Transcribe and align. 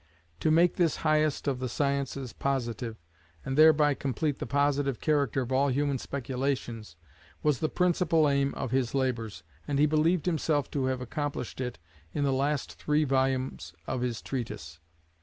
To 0.39 0.49
make 0.49 0.77
this 0.77 0.95
highest 1.05 1.47
of 1.47 1.59
the 1.59 1.69
sciences 1.69 2.33
positive, 2.33 2.97
and 3.45 3.55
thereby 3.55 3.93
complete 3.93 4.39
the 4.39 4.47
positive 4.47 4.99
character 4.99 5.41
of 5.43 5.51
all 5.51 5.67
human 5.67 5.99
speculations, 5.99 6.95
was 7.43 7.59
the 7.59 7.69
principal 7.69 8.27
aim 8.27 8.51
of 8.55 8.71
his 8.71 8.95
labours, 8.95 9.43
and 9.67 9.77
he 9.77 9.85
believed 9.85 10.25
himself 10.25 10.71
to 10.71 10.85
have 10.85 11.01
accomplished 11.01 11.61
it 11.61 11.77
in 12.13 12.23
the 12.23 12.33
last 12.33 12.79
three 12.79 13.03
volumes 13.03 13.75
of 13.85 14.01
his 14.01 14.23
Treatise. 14.23 14.79